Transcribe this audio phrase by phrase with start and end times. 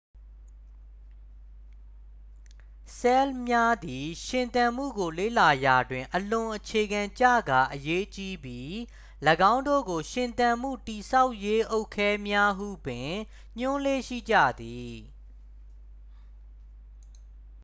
[2.97, 8.71] "ဆဲလ်များသည် ရှင်သန်မှုကို လေ့လာရာတွင် အလွန်အခြေခံကျကာအရေးကြီးပြီး
[9.53, 13.09] ၎င်းတို့ကို "ရှင်သန်မှု တည်ဆောက်ရေးအုတ်ခဲများ" ဟုပင်
[13.59, 14.97] ညွှန်းလေ့ရှိကြသည်။